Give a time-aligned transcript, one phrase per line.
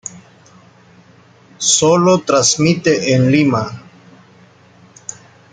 [1.59, 3.83] Sólo transmite en Lima.